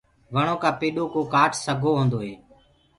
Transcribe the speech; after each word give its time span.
وڻو 0.33 0.55
ڪآ 0.63 0.69
پيڏو 0.79 1.03
ڪو 1.13 1.21
ڪآٽ 1.33 1.51
سگھو 1.65 1.91
هوندو 1.97 2.19
هي۔ 2.25 2.33